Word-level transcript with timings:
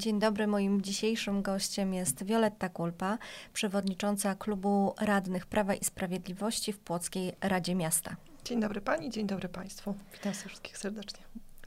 Dzień 0.00 0.18
dobry. 0.18 0.46
Moim 0.46 0.82
dzisiejszym 0.82 1.42
gościem 1.42 1.94
jest 1.94 2.24
Wioletta 2.24 2.68
Kulpa, 2.68 3.18
przewodnicząca 3.52 4.34
klubu 4.34 4.94
radnych 5.00 5.46
Prawa 5.46 5.74
i 5.74 5.84
Sprawiedliwości 5.84 6.72
w 6.72 6.78
Płockiej 6.78 7.32
Radzie 7.40 7.74
Miasta. 7.74 8.16
Dzień 8.44 8.60
dobry 8.60 8.80
Pani, 8.80 9.10
dzień 9.10 9.26
dobry 9.26 9.48
Państwu. 9.48 9.94
Witam 10.12 10.32
wszystkich 10.32 10.78
serdecznie. 10.78 11.22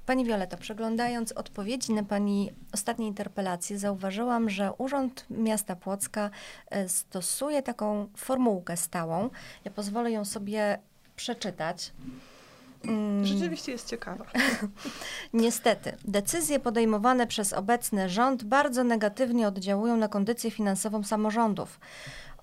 Pani 0.06 0.26
Wioleto, 0.26 0.58
przeglądając 0.58 1.32
odpowiedzi 1.32 1.94
na 1.94 2.04
Pani 2.04 2.52
ostatnie 2.72 3.08
interpelacje, 3.08 3.80
zauważyłam, 3.80 4.50
że 4.50 4.74
Urząd 4.78 5.26
Miasta 5.30 5.76
Płocka 5.76 6.30
e, 6.70 6.90
stosuje 6.90 7.62
taką 7.62 8.08
formułkę 8.18 8.78
stałą. 8.78 9.30
Ja 9.66 9.72
pozwolę 9.72 10.12
ją 10.12 10.26
sobie 10.26 10.80
przeczytać. 11.16 11.92
Mm. 12.88 13.26
Rzeczywiście 13.26 13.72
jest 13.72 13.88
ciekawa. 13.90 14.26
Niestety, 15.34 15.98
decyzje 16.06 16.60
podejmowane 16.60 17.28
przez 17.28 17.54
obecny 17.54 18.10
rząd 18.10 18.44
bardzo 18.44 18.84
negatywnie 18.84 19.48
oddziałują 19.48 19.98
na 19.98 20.08
kondycję 20.08 20.52
finansową 20.52 21.04
samorządów 21.04 21.80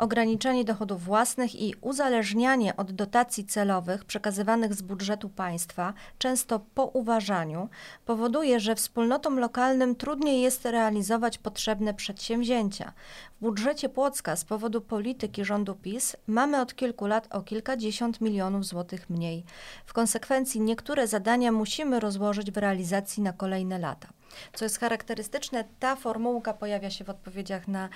ograniczenie 0.01 0.65
dochodów 0.65 1.05
własnych 1.05 1.55
i 1.55 1.75
uzależnianie 1.81 2.77
od 2.77 2.93
dotacji 2.93 3.45
celowych 3.45 4.05
przekazywanych 4.05 4.75
z 4.75 4.83
budżetu 4.83 5.29
państwa, 5.29 5.95
często 6.19 6.61
po 6.75 6.85
uważaniu, 6.85 7.69
powoduje, 8.07 8.61
że 8.61 8.75
wspólnotom 8.75 9.39
lokalnym 9.39 9.95
trudniej 9.95 10.43
jest 10.43 10.65
realizować 10.65 11.39
potrzebne 11.39 11.95
przedsięwzięcia. 11.95 12.93
W 13.37 13.41
budżecie 13.41 13.89
Płocka 13.89 14.37
z 14.37 14.45
powodu 14.45 14.81
polityki 14.81 15.45
rządu 15.45 15.75
PiS 15.75 16.17
mamy 16.27 16.61
od 16.61 16.75
kilku 16.75 17.07
lat 17.07 17.29
o 17.31 17.43
kilkadziesiąt 17.43 18.21
milionów 18.21 18.67
złotych 18.67 19.11
mniej. 19.11 19.45
W 19.87 19.93
konsekwencji 19.93 20.61
niektóre 20.61 21.07
zadania 21.07 21.53
musimy 21.53 22.01
rozłożyć 22.01 22.51
w 22.51 22.57
realizacji 22.57 23.23
na 23.23 23.33
kolejne 23.33 23.79
lata. 23.79 24.09
Co 24.53 24.65
jest 24.65 24.79
charakterystyczne, 24.79 25.65
ta 25.79 25.97
formułka 25.97 26.55
pojawia 26.55 26.91
się 26.91 27.05
w 27.05 27.11
odpowiedziach 27.11 27.69
na 27.69 27.89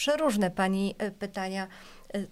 przeróżne 0.00 0.50
Pani 0.50 0.94
e, 0.98 1.10
pytania. 1.10 1.66
E, 2.14 2.24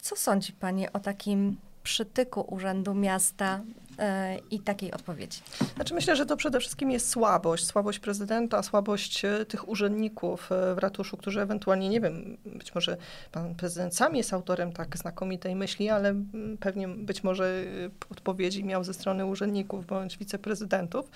co 0.00 0.16
sądzi 0.16 0.52
Pani 0.52 0.92
o 0.92 1.00
takim 1.00 1.56
przytyku 1.82 2.40
Urzędu 2.40 2.94
Miasta 2.94 3.60
e, 3.98 4.38
i 4.50 4.60
takiej 4.60 4.92
odpowiedzi? 4.92 5.40
Znaczy 5.74 5.94
myślę, 5.94 6.16
że 6.16 6.26
to 6.26 6.36
przede 6.36 6.60
wszystkim 6.60 6.90
jest 6.90 7.08
słabość. 7.08 7.66
Słabość 7.66 7.98
prezydenta, 7.98 8.62
słabość 8.62 9.22
tych 9.48 9.68
urzędników 9.68 10.50
w 10.74 10.78
ratuszu, 10.78 11.16
którzy 11.16 11.40
ewentualnie, 11.40 11.88
nie 11.88 12.00
wiem, 12.00 12.36
być 12.46 12.74
może 12.74 12.96
pan 13.32 13.54
prezydent 13.54 13.96
sam 13.96 14.16
jest 14.16 14.32
autorem 14.32 14.72
tak 14.72 14.96
znakomitej 14.96 15.56
myśli, 15.56 15.90
ale 15.90 16.14
pewnie 16.60 16.88
być 16.88 17.24
może 17.24 17.64
odpowiedzi 18.10 18.64
miał 18.64 18.84
ze 18.84 18.94
strony 18.94 19.26
urzędników 19.26 19.86
bądź 19.86 20.18
wiceprezydentów. 20.18 21.10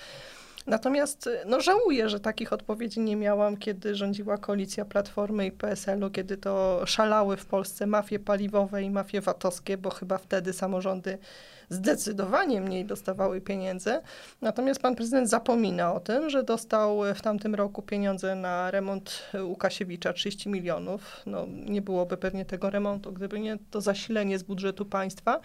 Natomiast 0.69 1.29
no, 1.47 1.61
żałuję, 1.61 2.09
że 2.09 2.21
takich 2.21 2.53
odpowiedzi 2.53 3.01
nie 3.01 3.17
miałam, 3.17 3.57
kiedy 3.57 3.95
rządziła 3.95 4.39
koalicja 4.39 4.85
Platformy 4.85 5.47
i 5.47 5.53
PSL-u, 5.53 6.11
kiedy 6.11 6.37
to 6.37 6.83
szalały 6.87 7.37
w 7.37 7.47
Polsce 7.47 7.87
mafie 7.87 8.19
paliwowe 8.19 8.83
i 8.83 8.91
mafie 8.91 9.21
VAT-owskie, 9.21 9.79
bo 9.79 9.91
chyba 9.91 10.19
wtedy 10.19 10.53
samorządy 10.53 11.19
zdecydowanie 11.69 12.61
mniej 12.61 12.85
dostawały 12.85 13.41
pieniędzy. 13.41 14.01
Natomiast 14.43 14.83
pan 14.83 14.97
prezydent 14.97 15.29
zapomina 15.29 15.95
o 15.95 16.01
tym, 16.01 16.31
że 16.31 16.43
dostał 16.43 17.01
w 17.15 17.23
tamtym 17.23 17.55
roku 17.55 17.83
pieniądze 17.83 18.35
na 18.35 18.71
remont 18.71 19.23
Łukasiewicza 19.43 20.13
30 20.13 20.49
milionów. 20.49 21.23
No, 21.27 21.47
nie 21.49 21.83
byłoby 21.83 22.17
pewnie 22.17 22.45
tego 22.45 22.71
remontu, 22.71 23.13
gdyby 23.13 23.41
nie 23.41 23.59
to 23.71 23.81
zasilenie 23.81 24.39
z 24.39 24.43
budżetu 24.43 24.85
państwa. 24.85 25.41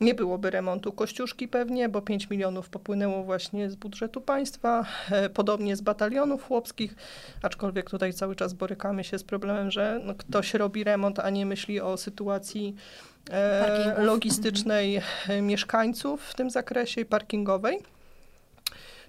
Nie 0.00 0.14
byłoby 0.14 0.50
remontu 0.50 0.92
Kościuszki 0.92 1.48
pewnie, 1.48 1.88
bo 1.88 2.02
5 2.02 2.30
milionów 2.30 2.68
popłynęło 2.68 3.22
właśnie 3.22 3.70
z 3.70 3.76
budżetu 3.76 4.20
państwa, 4.20 4.86
e, 5.10 5.30
podobnie 5.30 5.76
z 5.76 5.80
batalionów 5.80 6.44
chłopskich, 6.44 6.94
aczkolwiek 7.42 7.90
tutaj 7.90 8.12
cały 8.12 8.36
czas 8.36 8.52
borykamy 8.52 9.04
się 9.04 9.18
z 9.18 9.24
problemem, 9.24 9.70
że 9.70 10.00
no, 10.04 10.14
ktoś 10.14 10.54
robi 10.54 10.84
remont, 10.84 11.18
a 11.18 11.30
nie 11.30 11.46
myśli 11.46 11.80
o 11.80 11.96
sytuacji 11.96 12.74
e, 13.30 13.94
logistycznej 13.98 14.96
mhm. 14.96 15.46
mieszkańców 15.46 16.22
w 16.24 16.34
tym 16.34 16.50
zakresie 16.50 17.04
parkingowej 17.04 17.78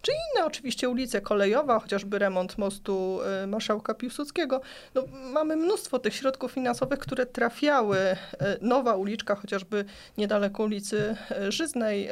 czy 0.03 0.11
inne 0.11 0.45
oczywiście 0.45 0.89
ulice 0.89 1.21
kolejowa, 1.21 1.79
chociażby 1.79 2.19
remont 2.19 2.57
mostu 2.57 3.19
y, 3.43 3.47
Marszałka 3.47 3.93
Piłsudskiego. 3.93 4.61
No, 4.95 5.03
mamy 5.33 5.55
mnóstwo 5.55 5.99
tych 5.99 6.15
środków 6.15 6.51
finansowych, 6.51 6.99
które 6.99 7.25
trafiały. 7.25 7.97
Y, 7.97 8.15
nowa 8.61 8.95
uliczka, 8.95 9.35
chociażby 9.35 9.85
niedaleko 10.17 10.63
ulicy 10.63 11.15
y, 11.47 11.51
Żyznej, 11.51 12.09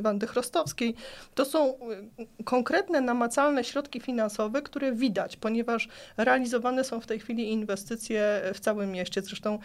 Wandy 0.00 0.26
Chrostowskiej. 0.26 0.94
To 1.34 1.44
są 1.44 1.74
konkretne, 2.44 3.00
namacalne 3.00 3.64
środki 3.64 4.00
finansowe, 4.00 4.62
które 4.62 4.92
widać, 4.92 5.36
ponieważ 5.36 5.88
realizowane 6.16 6.84
są 6.84 7.00
w 7.00 7.06
tej 7.06 7.20
chwili 7.20 7.52
inwestycje 7.52 8.42
w 8.54 8.60
całym 8.60 8.92
mieście. 8.92 9.22
Zresztą 9.22 9.58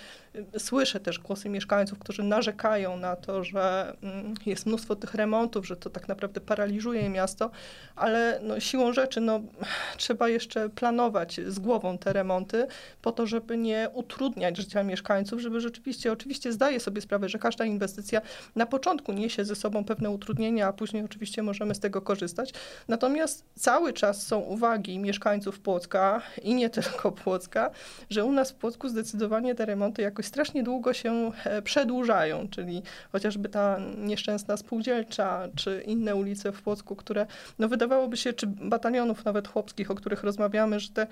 słyszę 0.57 0.99
też 0.99 1.19
głosy 1.19 1.49
mieszkańców, 1.49 1.99
którzy 1.99 2.23
narzekają 2.23 2.97
na 2.97 3.15
to, 3.15 3.43
że 3.43 3.95
mm, 4.03 4.33
jest 4.45 4.65
mnóstwo 4.65 4.95
tych 4.95 5.13
remontów, 5.13 5.67
że 5.67 5.77
to 5.77 5.89
tak 5.89 6.07
naprawdę 6.07 6.41
paraliżuje 6.41 7.09
miasto 7.09 7.22
miasto, 7.23 7.51
ale 7.95 8.39
no, 8.43 8.59
siłą 8.59 8.93
rzeczy 8.93 9.21
no, 9.21 9.41
trzeba 9.97 10.29
jeszcze 10.29 10.69
planować 10.69 11.39
z 11.47 11.59
głową 11.59 11.97
te 11.97 12.13
remonty 12.13 12.67
po 13.01 13.11
to, 13.11 13.27
żeby 13.27 13.57
nie 13.57 13.89
utrudniać 13.93 14.57
życia 14.57 14.83
mieszkańców, 14.83 15.41
żeby 15.41 15.61
rzeczywiście, 15.61 16.11
oczywiście 16.11 16.53
zdaję 16.53 16.79
sobie 16.79 17.01
sprawę, 17.01 17.29
że 17.29 17.39
każda 17.39 17.65
inwestycja 17.65 18.21
na 18.55 18.65
początku 18.65 19.13
niesie 19.13 19.45
ze 19.45 19.55
sobą 19.55 19.85
pewne 19.85 20.09
utrudnienia, 20.09 20.67
a 20.67 20.73
później 20.73 21.03
oczywiście 21.03 21.43
możemy 21.43 21.75
z 21.75 21.79
tego 21.79 22.01
korzystać. 22.01 22.53
Natomiast 22.87 23.45
cały 23.55 23.93
czas 23.93 24.27
są 24.27 24.39
uwagi 24.39 24.99
mieszkańców 24.99 25.59
Płocka 25.59 26.21
i 26.41 26.55
nie 26.55 26.69
tylko 26.69 27.11
Płocka, 27.11 27.71
że 28.09 28.25
u 28.25 28.31
nas 28.31 28.51
w 28.51 28.55
Płocku 28.55 28.89
zdecydowanie 28.89 29.55
te 29.55 29.65
remonty 29.65 30.01
jakoś 30.01 30.25
strasznie 30.25 30.63
długo 30.63 30.93
się 30.93 31.31
e, 31.45 31.61
przedłużają, 31.61 32.47
czyli 32.49 32.81
chociażby 33.11 33.49
ta 33.49 33.79
nieszczęsna 33.97 34.57
spółdzielcza, 34.57 35.47
czy 35.55 35.83
inne 35.85 36.15
ulice 36.15 36.51
w 36.51 36.61
Płocku, 36.61 36.95
które 36.95 37.12
które 37.13 37.25
no 37.59 37.67
wydawałoby 37.67 38.17
się, 38.17 38.33
czy 38.33 38.47
batalionów 38.47 39.25
nawet 39.25 39.47
chłopskich, 39.47 39.91
o 39.91 39.95
których 39.95 40.23
rozmawiamy, 40.23 40.79
że 40.79 40.89
te 40.89 41.07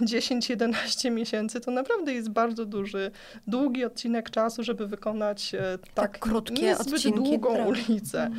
10-11 0.00 1.10
miesięcy 1.10 1.60
to 1.60 1.70
naprawdę 1.70 2.14
jest 2.14 2.28
bardzo 2.28 2.64
duży, 2.66 3.10
długi 3.46 3.84
odcinek 3.84 4.30
czasu, 4.30 4.62
żeby 4.62 4.86
wykonać 4.86 5.54
e, 5.54 5.78
tak, 5.78 5.94
tak 5.94 6.18
krótkie 6.18 6.62
niezbyt 6.62 7.14
długą 7.14 7.64
ulicę. 7.64 8.30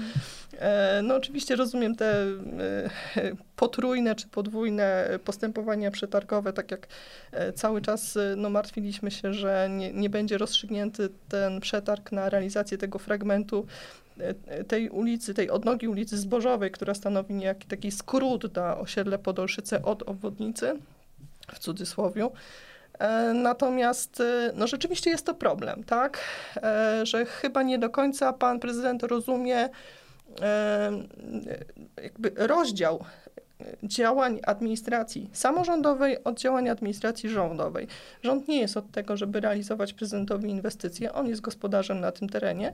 E, 0.54 1.02
no 1.04 1.16
oczywiście 1.16 1.56
rozumiem 1.56 1.96
te 1.96 2.12
e, 2.12 2.88
potrójne 3.56 4.16
czy 4.16 4.28
podwójne 4.28 5.20
postępowania 5.26 5.92
przetargowe, 5.92 6.54
tak 6.54 6.72
jak 6.72 6.88
cały 7.56 7.82
czas 7.82 8.18
no, 8.38 8.50
martwiliśmy 8.50 9.12
się, 9.12 9.34
że 9.34 9.70
nie, 9.72 9.94
nie 9.94 10.10
będzie 10.10 10.38
rozstrzygnięty 10.38 11.10
ten 11.30 11.60
przetarg 11.60 12.12
na 12.12 12.30
realizację 12.30 12.78
tego 12.78 13.00
fragmentu 13.00 13.66
tej 14.68 14.90
ulicy, 14.90 15.34
tej 15.34 15.50
odnogi 15.50 15.88
ulicy 15.88 16.18
Zbożowej, 16.18 16.72
która 16.72 16.94
stanowi 16.94 17.34
niejaki 17.34 17.68
taki 17.68 17.92
skrót 17.92 18.56
na 18.56 18.78
osiedle 18.78 19.20
Podolszyce 19.20 19.82
od 19.82 20.04
obwodnicy, 20.04 20.80
w 21.54 21.60
cudzysłowie. 21.60 22.30
E, 23.00 23.34
natomiast 23.34 24.22
e, 24.22 24.52
no 24.56 24.68
rzeczywiście 24.68 25.10
jest 25.10 25.26
to 25.26 25.34
problem, 25.34 25.84
tak? 25.84 26.20
E, 26.56 27.06
że 27.06 27.26
chyba 27.26 27.64
nie 27.64 27.80
do 27.80 27.90
końca 27.90 28.34
pan 28.34 28.60
prezydent 28.60 29.04
rozumie 29.04 29.70
jakby 31.98 32.32
rozdział 32.36 33.04
działań 33.84 34.40
administracji 34.44 35.30
samorządowej 35.34 36.24
od 36.24 36.40
działań 36.40 36.70
administracji 36.70 37.30
rządowej. 37.30 37.88
Rząd 38.24 38.48
nie 38.48 38.60
jest 38.60 38.78
od 38.78 38.92
tego, 38.92 39.18
żeby 39.18 39.40
realizować 39.40 39.94
prezydentowi 39.94 40.50
inwestycje, 40.50 41.14
on 41.14 41.28
jest 41.28 41.42
gospodarzem 41.42 42.00
na 42.00 42.12
tym 42.12 42.30
terenie 42.30 42.74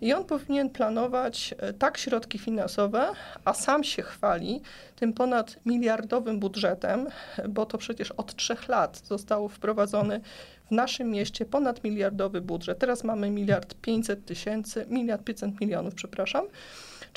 i 0.00 0.12
on 0.12 0.24
powinien 0.24 0.70
planować 0.70 1.54
e, 1.58 1.72
tak 1.72 1.98
środki 1.98 2.38
finansowe, 2.38 3.06
a 3.44 3.54
sam 3.54 3.84
się 3.84 4.02
chwali 4.02 4.60
tym 4.96 5.12
ponad 5.12 5.56
miliardowym 5.66 6.40
budżetem, 6.40 7.06
bo 7.48 7.66
to 7.66 7.78
przecież 7.78 8.10
od 8.10 8.36
trzech 8.36 8.68
lat 8.68 9.02
został 9.04 9.48
wprowadzony 9.48 10.20
w 10.68 10.70
naszym 10.70 11.10
mieście 11.10 11.44
ponad 11.44 11.84
miliardowy 11.84 12.40
budżet. 12.40 12.78
Teraz 12.78 13.04
mamy 13.04 13.30
miliard 13.30 13.74
pięćset 13.74 14.24
tysięcy, 14.24 14.86
miliard 14.88 15.24
pięćset 15.24 15.60
milionów, 15.60 15.94
przepraszam. 15.94 16.44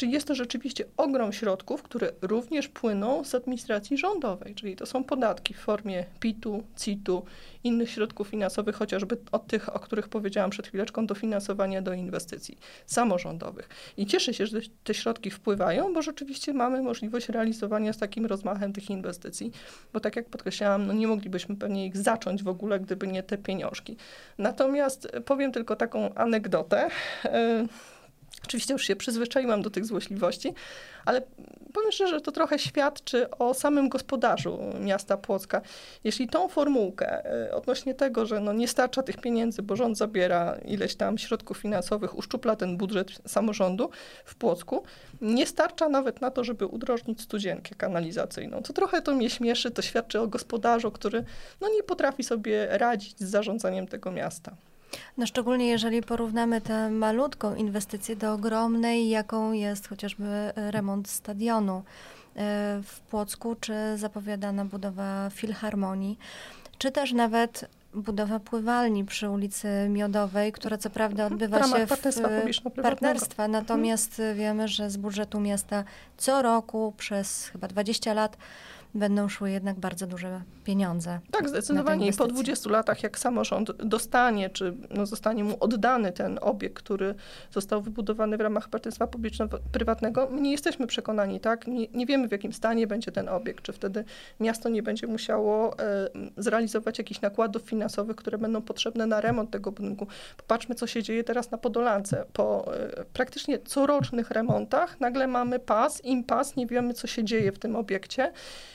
Czyli 0.02 0.14
jest 0.14 0.28
to 0.28 0.36
rzeczywiście 0.36 0.86
ogrom 0.98 1.34
środków, 1.34 1.84
które 1.84 2.12
również 2.22 2.68
płyną 2.68 3.24
z 3.24 3.36
administracji 3.36 3.98
rządowej, 3.98 4.56
czyli 4.56 4.76
to 4.76 4.86
są 4.86 5.04
podatki 5.04 5.54
w 5.54 5.58
formie 5.58 6.06
PIT-u, 6.20 6.64
CIT-u, 6.80 7.26
innych 7.64 7.90
środków 7.90 8.28
finansowych, 8.28 8.76
chociażby 8.76 9.18
od 9.32 9.48
tych, 9.48 9.76
o 9.76 9.80
których 9.80 10.10
powiedziałam 10.10 10.50
przed 10.50 10.68
chwileczką, 10.68 11.06
dofinansowania 11.06 11.82
do 11.82 11.94
inwestycji 11.94 12.58
samorządowych. 12.86 13.70
I 13.98 14.06
cieszę 14.06 14.34
się, 14.34 14.48
że 14.48 14.60
te 14.84 14.94
środki 14.94 15.32
wpływają, 15.32 15.94
bo 15.94 16.02
rzeczywiście 16.02 16.54
mamy 16.54 16.82
możliwość 16.82 17.30
realizowania 17.30 17.94
z 17.94 17.98
takim 17.98 18.26
rozmachem 18.26 18.74
tych 18.74 18.90
inwestycji, 18.90 19.52
bo 19.94 20.00
tak 20.00 20.16
jak 20.16 20.30
podkreślałam, 20.30 20.88
no 20.88 20.94
nie 20.94 21.08
moglibyśmy 21.08 21.56
pewnie 21.56 21.86
ich 21.86 21.98
zacząć 21.98 22.44
w 22.44 22.48
ogóle, 22.48 22.80
gdyby 22.80 23.08
nie 23.08 23.24
te 23.24 23.38
pieniążki. 23.38 23.98
Natomiast 24.38 25.12
powiem 25.26 25.52
tylko 25.52 25.76
taką 25.76 26.14
anegdotę. 26.14 26.90
Oczywiście 28.44 28.74
już 28.74 28.86
się 28.86 28.96
przyzwyczaiłam 28.96 29.62
do 29.62 29.70
tych 29.70 29.86
złośliwości, 29.86 30.54
ale 31.06 31.22
powiem 31.74 31.92
szczerze, 31.92 32.14
że 32.14 32.22
to 32.22 32.32
trochę 32.32 32.60
świadczy 32.60 33.30
o 33.30 33.54
samym 33.54 33.90
gospodarzu 33.90 34.60
miasta 34.80 35.18
Płocka. 35.18 35.62
Jeśli 36.04 36.28
tą 36.28 36.48
formułkę 36.48 37.26
e, 37.26 37.56
odnośnie 37.56 37.96
tego, 37.96 38.26
że 38.26 38.40
no 38.40 38.54
nie 38.54 38.68
starcza 38.68 39.04
tych 39.04 39.18
pieniędzy, 39.18 39.62
bo 39.62 39.76
rząd 39.76 39.98
zabiera 39.98 40.58
ileś 40.66 40.96
tam 40.96 41.18
środków 41.18 41.58
finansowych, 41.58 42.18
uszczupla 42.18 42.56
ten 42.56 42.78
budżet 42.78 43.08
samorządu 43.28 43.90
w 44.26 44.36
Płocku, 44.36 44.84
nie 45.22 45.48
starcza 45.48 45.90
nawet 45.90 46.22
na 46.22 46.32
to, 46.32 46.44
żeby 46.44 46.66
udrożnić 46.66 47.22
studzienkę 47.22 47.76
kanalizacyjną. 47.76 48.64
To 48.64 48.74
trochę 48.74 49.02
to 49.02 49.16
mnie 49.16 49.30
śmieszy, 49.30 49.72
to 49.72 49.82
świadczy 49.82 50.20
o 50.20 50.28
gospodarzu, 50.28 50.92
który 50.92 51.24
no 51.62 51.70
nie 51.70 51.84
potrafi 51.84 52.24
sobie 52.24 52.68
radzić 52.78 53.20
z 53.20 53.30
zarządzaniem 53.30 53.88
tego 53.88 54.12
miasta. 54.12 54.56
No 55.18 55.26
szczególnie 55.26 55.68
jeżeli 55.68 56.02
porównamy 56.02 56.62
tę 56.62 56.90
malutką 56.90 57.56
inwestycję 57.56 58.16
do 58.16 58.34
ogromnej, 58.34 59.10
jaką 59.10 59.52
jest 59.52 59.90
chociażby 59.90 60.26
e, 60.26 60.72
remont 60.72 61.10
stadionu 61.10 61.78
e, 61.78 61.82
w 62.84 63.00
Płocku, 63.10 63.56
czy 63.60 63.74
zapowiadana 63.96 64.66
budowa 64.66 65.30
filharmonii, 65.30 66.18
czy 66.78 66.92
też 66.92 67.14
nawet 67.14 67.70
budowa 67.94 68.40
pływalni 68.40 69.06
przy 69.06 69.30
ulicy 69.30 69.68
Miodowej, 69.90 70.52
która 70.52 70.78
co 70.78 70.90
prawda 70.90 71.24
mhm. 71.24 71.34
odbywa 71.34 71.60
w 71.60 71.70
się 71.70 71.86
w 71.86 71.90
partnerstwa, 71.90 72.70
partnerstwa 72.82 73.46
mhm. 73.46 73.52
natomiast 73.52 74.22
wiemy, 74.36 74.68
że 74.68 74.90
z 74.90 74.98
budżetu 74.98 75.40
miasta 75.40 75.84
co 76.18 76.42
roku 76.42 76.94
przez 76.98 77.48
chyba 77.48 77.68
20 77.68 78.14
lat 78.14 78.38
będą 78.94 79.30
szły 79.30 79.52
jednak 79.52 79.80
bardzo 79.80 80.08
duże 80.08 80.42
pieniądze. 80.64 81.20
Tak, 81.32 81.50
zdecydowanie. 81.50 82.08
I 82.08 82.14
po 82.14 82.28
20 82.28 82.70
latach, 82.70 83.04
jak 83.04 83.20
samorząd 83.20 83.72
dostanie, 83.72 84.50
czy 84.50 84.74
no, 84.90 85.06
zostanie 85.06 85.44
mu 85.44 85.58
oddany 85.60 86.12
ten 86.12 86.40
obiekt, 86.42 86.84
który 86.84 87.16
został 87.52 87.82
wybudowany 87.82 88.38
w 88.38 88.42
ramach 88.42 88.70
partnerstwa 88.70 89.08
publiczno-prywatnego, 89.08 90.28
my 90.32 90.42
nie 90.42 90.52
jesteśmy 90.52 90.88
przekonani, 90.88 91.40
tak? 91.40 91.68
Nie, 91.68 91.88
nie, 91.88 92.06
wiemy, 92.06 92.28
w 92.28 92.32
jakim 92.32 92.54
stanie 92.54 92.88
będzie 92.88 93.12
ten 93.12 93.30
obiekt, 93.30 93.64
czy 93.64 93.74
wtedy 93.74 94.04
miasto 94.40 94.70
nie 94.70 94.84
będzie 94.84 95.08
musiało 95.08 95.80
e, 95.80 96.10
zrealizować 96.38 96.98
jakichś 96.98 97.22
nakładów 97.22 97.62
finansowych, 97.62 98.16
które 98.16 98.38
będą 98.38 98.62
potrzebne 98.62 99.06
na 99.06 99.22
remont 99.22 99.52
tego 99.52 99.72
budynku. 99.72 100.08
Popatrzmy, 100.38 100.76
co 100.76 100.88
się 100.88 101.04
dzieje 101.04 101.24
teraz 101.24 101.52
na 101.52 101.58
Podolance. 101.58 102.26
Po 102.34 102.76
e, 102.76 103.06
praktycznie 103.14 103.60
corocznych 103.60 104.32
remontach 104.32 105.00
nagle 105.00 105.28
mamy 105.28 105.60
pas, 105.60 106.06
impas, 106.06 106.56
nie 106.56 106.68
wiemy, 106.68 106.94
co 106.94 107.08
się 107.08 107.24
dzieje 107.24 107.52
w 107.52 107.60
tym 107.60 107.76
obiekcie 107.76 108.32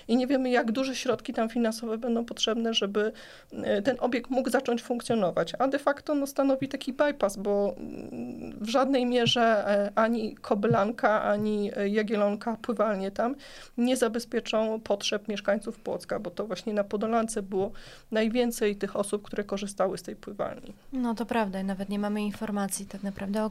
i 0.08 0.16
nie 0.16 0.26
wiemy, 0.26 0.50
jak 0.50 0.72
duże 0.72 0.96
środki 0.96 1.32
tam 1.32 1.48
finansowe 1.48 1.98
będą 1.98 2.24
potrzebne, 2.24 2.74
żeby 2.74 3.12
e, 3.52 3.82
ten 3.82 3.96
obiekt 4.00 4.30
mógł 4.30 4.50
zacząć 4.50 4.82
funkcjonować. 4.82 5.52
A 5.58 5.68
de 5.68 5.78
facto 5.78 6.14
no, 6.14 6.26
stanowi 6.26 6.68
taki 6.68 6.92
bypass, 6.92 7.36
bo 7.36 7.74
mm, 7.78 8.58
w 8.60 8.68
żadnej 8.68 9.06
mierze 9.06 9.40
e, 9.42 9.92
ani 9.94 10.34
Kobylanka, 10.34 11.22
ani 11.22 11.70
e, 11.76 11.88
Jagielonka, 11.88 12.56
pływalnie 12.62 13.10
tam, 13.10 13.34
nie 13.78 13.96
zabezpieczą 13.96 14.80
potrzeb 14.80 15.28
mieszkańców 15.28 15.78
Płocka, 15.78 16.18
bo 16.18 16.30
to 16.30 16.46
właśnie 16.46 16.72
na 16.72 16.84
Podolance 16.84 17.42
było 17.42 17.72
najwięcej 18.10 18.76
tych 18.76 18.96
osób, 18.96 19.22
które 19.22 19.44
korzystały 19.44 19.98
z 19.98 20.02
tej 20.02 20.16
pływalni. 20.16 20.74
No 20.92 21.14
to 21.14 21.26
prawda, 21.26 21.62
nawet 21.62 21.88
nie 21.88 21.98
mamy 21.98 22.22
informacji 22.22 22.86
tak 22.86 23.02
naprawdę 23.02 23.44
o 23.44 23.50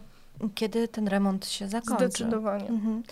kiedy 0.55 0.87
ten 0.87 1.07
remont 1.07 1.47
się 1.47 1.67
zakończy. 1.67 2.05
Zdecydowanie. 2.05 2.67
Mhm. 2.67 3.03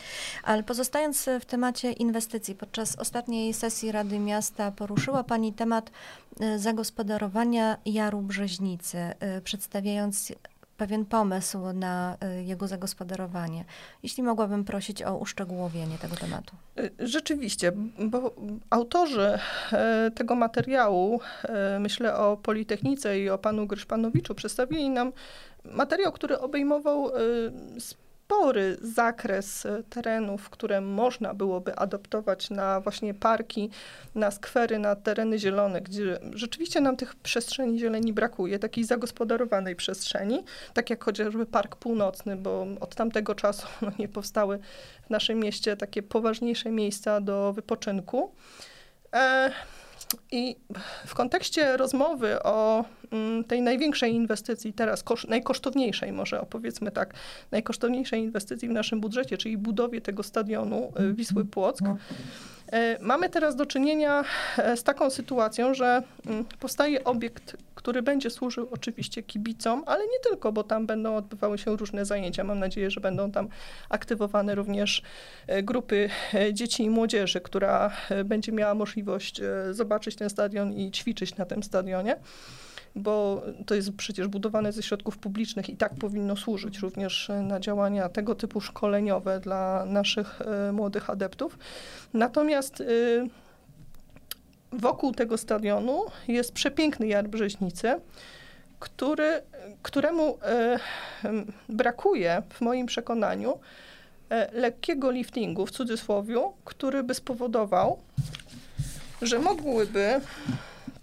Ale 0.43 0.63
pozostając 0.63 1.29
w 1.41 1.45
temacie 1.45 1.91
inwestycji, 1.91 2.55
podczas 2.55 2.95
ostatniej 2.95 3.53
sesji 3.53 3.91
Rady 3.91 4.19
Miasta 4.19 4.71
poruszyła 4.71 5.23
Pani 5.23 5.53
temat 5.53 5.91
e, 6.39 6.59
zagospodarowania 6.59 7.77
Jaru 7.85 8.21
Brzeźnicy, 8.21 8.97
e, 8.97 9.41
przedstawiając 9.41 10.31
pewien 10.83 11.05
pomysł 11.05 11.57
na 11.73 12.17
e, 12.21 12.43
jego 12.43 12.67
zagospodarowanie. 12.67 13.65
Jeśli 14.03 14.23
mogłabym 14.23 14.65
prosić 14.65 15.03
o 15.03 15.17
uszczegółowienie 15.17 15.97
tego 15.97 16.15
tematu. 16.15 16.55
Rzeczywiście, 16.99 17.71
bo 17.99 18.35
autorzy 18.69 19.39
tego 20.15 20.35
materiału, 20.35 21.19
myślę 21.79 22.15
o 22.17 22.37
Politechnice 22.37 23.19
i 23.19 23.29
o 23.29 23.37
panu 23.37 23.67
Gryszpanowiczu, 23.67 24.35
przedstawili 24.35 24.89
nam 24.89 25.11
materiał, 25.65 26.11
który 26.11 26.39
obejmował 26.39 27.09
y, 27.09 27.11
spory 28.33 28.77
zakres 28.81 29.65
y, 29.65 29.83
terenów, 29.89 30.49
które 30.49 30.81
można 30.81 31.33
byłoby 31.33 31.75
adaptować 31.75 32.49
na 32.49 32.79
właśnie 32.79 33.13
parki, 33.13 33.69
na 34.15 34.31
skwery, 34.31 34.79
na 34.79 34.95
tereny 34.95 35.39
zielone, 35.39 35.81
gdzie 35.81 36.19
rzeczywiście 36.33 36.81
nam 36.81 36.97
tych 36.97 37.15
przestrzeni 37.15 37.79
zieleni 37.79 38.13
brakuje, 38.13 38.59
takiej 38.59 38.83
zagospodarowanej 38.83 39.75
przestrzeni, 39.75 40.43
tak 40.73 40.89
jak 40.89 41.03
chociażby 41.03 41.45
Park 41.45 41.75
Północny, 41.75 42.35
bo 42.35 42.67
od 42.79 42.95
tamtego 42.95 43.35
czasu 43.35 43.67
no, 43.81 43.91
nie 43.99 44.07
powstały 44.07 44.59
w 45.07 45.09
naszym 45.09 45.39
mieście 45.39 45.77
takie 45.77 46.03
poważniejsze 46.03 46.71
miejsca 46.71 47.21
do 47.21 47.53
wypoczynku. 47.53 48.31
E 49.13 49.51
i 50.31 50.55
w 51.07 51.13
kontekście 51.15 51.77
rozmowy 51.77 52.43
o 52.43 52.85
tej 53.47 53.61
największej 53.61 54.13
inwestycji 54.13 54.73
teraz, 54.73 55.03
najkosztowniejszej 55.27 56.11
może 56.11 56.41
opowiedzmy 56.41 56.91
tak, 56.91 57.13
najkosztowniejszej 57.51 58.21
inwestycji 58.21 58.69
w 58.69 58.71
naszym 58.71 59.01
budżecie, 59.01 59.37
czyli 59.37 59.57
budowie 59.57 60.01
tego 60.01 60.23
stadionu 60.23 60.93
y, 60.99 61.13
Wisły 61.13 61.45
Płock, 61.45 61.81
no. 61.81 61.97
E, 62.73 62.97
mamy 63.01 63.29
teraz 63.29 63.55
do 63.55 63.65
czynienia 63.65 64.23
e, 64.57 64.77
z 64.77 64.83
taką 64.83 65.09
sytuacją, 65.09 65.73
że 65.73 66.03
mm, 66.25 66.45
powstaje 66.59 67.03
obiekt, 67.03 67.57
który 67.75 68.01
będzie 68.01 68.29
służył 68.29 68.67
oczywiście 68.71 69.23
kibicom, 69.23 69.83
ale 69.85 70.03
nie 70.03 70.19
tylko, 70.29 70.51
bo 70.51 70.63
tam 70.63 70.85
będą 70.85 71.15
odbywały 71.15 71.57
się 71.57 71.77
różne 71.77 72.05
zajęcia. 72.05 72.43
Mam 72.43 72.59
nadzieję, 72.59 72.91
że 72.91 73.01
będą 73.01 73.31
tam 73.31 73.47
aktywowane 73.89 74.55
również 74.55 75.01
e, 75.47 75.63
grupy 75.63 76.09
dzieci 76.53 76.83
i 76.83 76.89
młodzieży, 76.89 77.41
która 77.41 77.91
będzie 78.25 78.51
miała 78.51 78.73
możliwość 78.73 79.41
zobaczyć 79.71 80.15
ten 80.15 80.29
stadion 80.29 80.73
i 80.73 80.91
ćwiczyć 80.91 81.35
na 81.35 81.45
tym 81.45 81.63
stadionie 81.63 82.15
bo 82.95 83.43
to 83.65 83.75
jest 83.75 83.91
przecież 83.91 84.27
budowane 84.27 84.71
ze 84.71 84.83
środków 84.83 85.17
publicznych 85.17 85.69
i 85.69 85.77
tak 85.77 85.95
powinno 85.95 86.35
służyć 86.35 86.77
również 86.77 87.31
na 87.41 87.59
działania 87.59 88.09
tego 88.09 88.35
typu 88.35 88.61
szkoleniowe 88.61 89.39
dla 89.39 89.85
naszych 89.85 90.41
e, 90.41 90.71
młodych 90.71 91.09
adeptów. 91.09 91.57
Natomiast 92.13 92.81
e, 92.81 92.85
wokół 94.71 95.11
tego 95.11 95.37
stadionu 95.37 96.05
jest 96.27 96.53
przepiękny 96.53 97.07
jar 97.07 97.27
Brzeźnicy, 97.27 97.95
który, 98.79 99.41
któremu 99.81 100.37
e, 100.41 100.79
brakuje 101.69 102.41
w 102.49 102.61
moim 102.61 102.85
przekonaniu 102.85 103.59
lekkiego 104.53 105.11
liftingu 105.11 105.65
w 105.65 105.71
cudzysłowiu, 105.71 106.53
który 106.65 107.03
by 107.03 107.13
spowodował, 107.13 107.99
że 109.21 109.39
mogłyby 109.39 110.21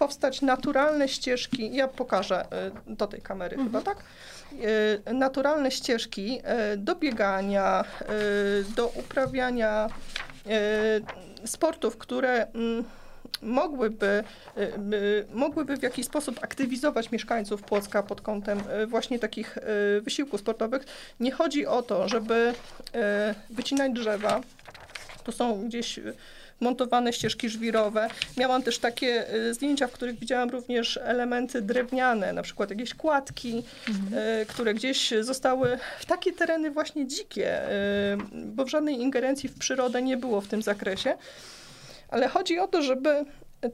powstać 0.01 0.43
naturalne 0.43 1.09
ścieżki, 1.09 1.75
ja 1.75 1.89
pokażę 1.89 2.45
y, 2.89 2.95
do 2.95 3.07
tej 3.07 3.21
kamery 3.23 3.57
mhm. 3.57 3.69
chyba, 3.69 3.95
tak? 3.95 4.05
Y, 5.09 5.15
naturalne 5.15 5.71
ścieżki 5.71 6.41
y, 6.75 6.77
do 6.77 6.95
biegania, 6.95 7.85
do 8.77 8.89
uprawiania 8.89 9.89
sportów, 11.45 11.97
które 11.97 12.47
mm, 12.47 12.85
mogłyby, 13.43 14.25
mogłyby 15.35 15.77
w 15.77 15.83
jakiś 15.83 16.07
sposób 16.07 16.45
aktywizować 16.45 17.11
mieszkańców 17.11 17.63
Płocka 17.63 18.03
pod 18.03 18.21
kątem 18.21 18.61
właśnie 18.87 19.19
takich 19.19 19.59
wysiłków 20.01 20.41
sportowych. 20.41 20.85
Nie 21.21 21.33
chodzi 21.33 21.67
o 21.67 21.83
to, 21.83 22.09
żeby 22.09 22.55
wycinać 23.51 23.93
drzewa. 23.93 24.41
To 25.25 25.33
są 25.33 25.69
gdzieś 25.69 26.01
montowane 26.61 27.13
ścieżki 27.13 27.49
żwirowe. 27.49 28.09
Miałam 28.37 28.63
też 28.63 28.79
takie 28.79 29.35
y, 29.35 29.55
zdjęcia, 29.55 29.87
w 29.87 29.93
których 29.93 30.19
widziałam 30.19 30.51
również 30.51 30.99
elementy 31.03 31.63
drewniane, 31.63 32.33
na 32.33 32.43
przykład 32.43 32.71
jakieś 32.71 32.95
kładki, 32.95 33.63
mhm. 33.89 34.47
Które 34.47 34.75
gdzieś 34.75 35.15
zostały 35.21 35.79
w 36.01 36.07
takie 36.07 36.33
tereny 36.33 36.71
właśnie 36.71 37.07
dzikie, 37.07 37.63
y, 37.63 37.71
bo 38.33 38.65
w 38.65 38.69
żadnej 38.69 39.01
ingerencji 39.01 39.49
w 39.49 39.59
przyrodę 39.59 40.03
nie 40.03 40.17
było 40.17 40.41
w 40.41 40.49
tym 40.49 40.63
zakresie. 40.63 41.17
Ale 42.09 42.29
chodzi 42.29 42.59
o 42.59 42.69
to, 42.69 42.83
żeby 42.83 43.25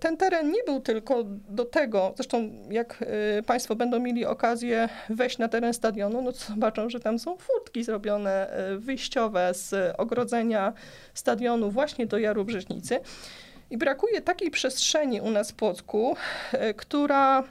ten 0.00 0.16
teren 0.16 0.52
nie 0.52 0.64
był 0.66 0.80
tylko 0.80 1.24
do 1.48 1.64
tego, 1.64 2.12
zresztą 2.16 2.50
jak 2.70 3.02
y, 3.38 3.42
Państwo 3.42 3.76
będą 3.76 4.00
mieli 4.00 4.26
okazję 4.26 4.88
wejść 5.10 5.38
na 5.38 5.48
teren 5.48 5.74
stadionu, 5.74 6.22
no 6.22 6.32
to 6.32 6.38
zobaczą, 6.38 6.90
że 6.90 7.00
tam 7.00 7.18
są 7.18 7.36
furtki 7.36 7.84
zrobione 7.84 8.60
y, 8.74 8.78
wyjściowe 8.78 9.54
z 9.54 9.94
ogrodzenia 9.98 10.72
stadionu 11.14 11.70
właśnie 11.70 12.06
do 12.06 12.18
Jaru 12.18 12.44
Brzeźnicy. 12.44 13.00
I 13.70 13.78
brakuje 13.78 14.20
takiej 14.20 14.50
przestrzeni 14.50 15.20
u 15.20 15.30
nas 15.30 15.50
w 15.50 15.54
Płocku, 15.54 16.16
y, 16.54 16.74
która 16.74 17.44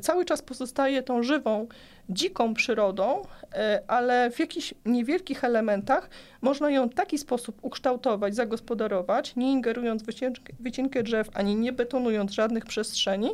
cały 0.00 0.24
czas 0.24 0.42
pozostaje 0.42 1.02
tą 1.02 1.22
żywą, 1.22 1.66
dziką 2.08 2.54
przyrodą, 2.54 3.22
e, 3.52 3.82
ale 3.86 4.30
w 4.30 4.38
jakichś 4.38 4.74
niewielkich 4.86 5.44
elementach 5.44 6.10
można 6.40 6.70
ją 6.70 6.88
w 6.88 6.94
taki 6.94 7.18
sposób 7.18 7.58
ukształtować, 7.62 8.34
zagospodarować, 8.34 9.36
nie 9.36 9.52
ingerując 9.52 10.02
w 10.02 10.06
wycinkę, 10.06 10.52
wycinkę 10.60 11.02
drzew, 11.02 11.28
ani 11.34 11.56
nie 11.56 11.72
betonując 11.72 12.32
żadnych 12.32 12.64
przestrzeni, 12.64 13.30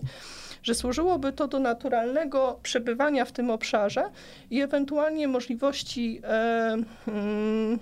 że 0.62 0.74
służyłoby 0.74 1.32
to 1.32 1.48
do 1.48 1.58
naturalnego 1.58 2.58
przebywania 2.62 3.24
w 3.24 3.32
tym 3.32 3.50
obszarze 3.50 4.10
i 4.50 4.60
ewentualnie 4.60 5.28
możliwości 5.28 6.20
e, 6.24 6.76
mm, 7.08 7.78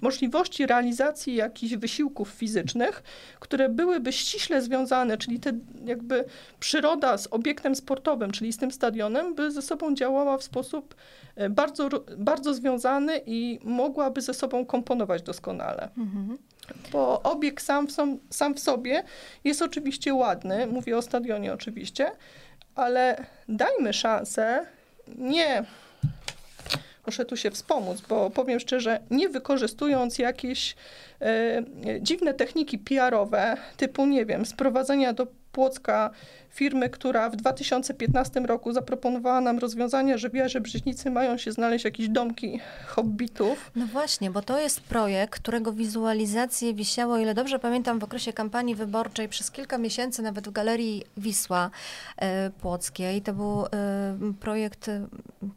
możliwości 0.00 0.66
realizacji 0.66 1.34
jakichś 1.34 1.74
wysiłków 1.74 2.28
fizycznych, 2.28 3.02
które 3.40 3.68
byłyby 3.68 4.12
ściśle 4.12 4.62
związane, 4.62 5.18
czyli 5.18 5.40
te 5.40 5.52
jakby 5.84 6.24
przyroda 6.60 7.18
z 7.18 7.28
obiektem 7.30 7.74
sportowym, 7.74 8.30
czyli 8.30 8.52
z 8.52 8.58
tym 8.58 8.70
stadionem, 8.70 9.34
by 9.34 9.50
ze 9.50 9.62
sobą 9.62 9.94
działała 9.94 10.38
w 10.38 10.42
sposób 10.42 10.94
e, 11.36 11.50
bardzo, 11.50 11.88
bardzo 12.16 12.54
związany 12.54 13.20
i 13.26 13.58
mogłaby 13.64 14.20
ze 14.20 14.34
sobą 14.34 14.66
komponować 14.66 15.22
doskonale. 15.22 15.88
Mhm. 15.98 16.38
Bo 16.92 17.22
obiekt 17.22 17.64
sam, 17.64 17.90
sam, 17.90 18.18
sam 18.30 18.54
w 18.54 18.60
sobie 18.60 19.04
jest 19.44 19.62
oczywiście 19.62 20.14
ładny, 20.14 20.66
mówię 20.66 20.96
o 20.96 21.02
stadionie 21.02 21.52
oczywiście, 21.52 22.10
ale 22.74 23.26
dajmy 23.48 23.92
szansę 23.92 24.66
nie 25.18 25.64
muszę 27.06 27.24
tu 27.24 27.36
się 27.36 27.50
wspomóc, 27.50 28.00
bo 28.08 28.30
powiem 28.30 28.60
szczerze, 28.60 29.00
nie 29.10 29.28
wykorzystując 29.28 30.18
jakieś 30.18 30.76
e, 31.20 31.62
dziwne 32.00 32.34
techniki 32.34 32.78
PR-owe, 32.78 33.56
typu, 33.76 34.06
nie 34.06 34.26
wiem, 34.26 34.46
sprowadzenia 34.46 35.12
do 35.12 35.26
Płocka 35.52 36.10
firmy, 36.52 36.90
która 36.90 37.30
w 37.30 37.36
2015 37.36 38.40
roku 38.40 38.72
zaproponowała 38.72 39.40
nam 39.40 39.58
rozwiązanie, 39.58 40.18
że 40.18 40.30
w 40.30 40.34
Jarze 40.34 40.60
Brzeźnicy 40.60 41.10
mają 41.10 41.38
się 41.38 41.52
znaleźć 41.52 41.84
jakieś 41.84 42.08
domki 42.08 42.60
hobbitów. 42.86 43.70
No 43.76 43.86
właśnie, 43.86 44.30
bo 44.30 44.42
to 44.42 44.58
jest 44.58 44.80
projekt, 44.80 45.40
którego 45.40 45.72
wizualizacje 45.72 46.74
wisiało, 46.74 47.18
ile 47.18 47.34
dobrze 47.34 47.58
pamiętam, 47.58 47.98
w 47.98 48.04
okresie 48.04 48.32
kampanii 48.32 48.74
wyborczej 48.74 49.28
przez 49.28 49.50
kilka 49.50 49.78
miesięcy 49.78 50.22
nawet 50.22 50.48
w 50.48 50.52
Galerii 50.52 51.04
Wisła 51.16 51.70
e, 52.16 52.50
Płockiej. 52.50 53.22
To 53.22 53.32
był 53.32 53.64
e, 53.64 53.68
projekt 54.40 54.88
e, 54.88 55.06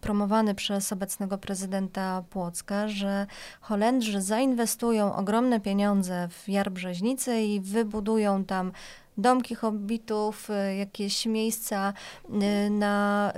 promowany 0.01 0.55
przez 0.55 0.93
obecnego 0.93 1.37
prezydenta 1.37 2.23
Płocka, 2.29 2.87
że 2.87 3.27
Holendrzy 3.61 4.21
zainwestują 4.21 5.15
ogromne 5.15 5.59
pieniądze 5.59 6.27
w 6.31 6.49
Jar 6.49 6.71
Brzeźnicy 6.71 7.41
i 7.41 7.59
wybudują 7.59 8.45
tam 8.45 8.71
domki 9.17 9.55
hobbitów, 9.55 10.49
y, 10.49 10.75
jakieś 10.75 11.25
miejsca 11.25 11.93
y, 12.29 12.69
na 12.69 13.33